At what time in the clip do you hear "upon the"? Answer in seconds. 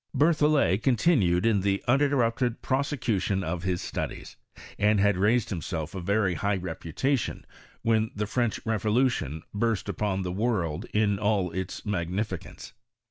9.87-10.31